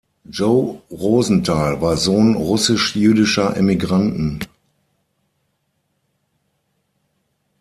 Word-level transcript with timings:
Joe 0.27 0.81
Rosenthal 0.89 1.79
war 1.79 1.95
Sohn 1.95 2.33
russisch-jüdischer 2.33 3.55
Emigranten. 3.55 4.39